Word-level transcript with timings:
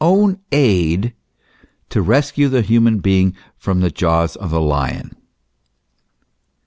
own 0.03 0.39
aid 0.51 1.13
to 1.87 2.01
rescue 2.01 2.49
the 2.49 2.63
human 2.63 2.97
being 2.97 3.35
from 3.55 3.81
the 3.81 3.91
jaws 3.91 4.35
of 4.35 4.49
the 4.49 4.59
lion 4.59 5.15